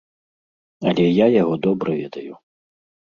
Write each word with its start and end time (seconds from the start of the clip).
Але 0.91 1.05
я 1.07 1.27
яго 1.41 1.53
добра 1.67 1.91
ведаю. 2.01 2.33